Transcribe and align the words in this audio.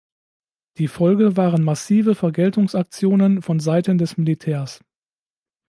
Die 0.79 0.87
Folge 0.87 1.37
waren 1.37 1.61
massive 1.63 2.15
Vergeltungsaktionen 2.15 3.43
von 3.43 3.59
Seiten 3.59 3.99
des 3.99 4.17
Militärs. 4.17 4.79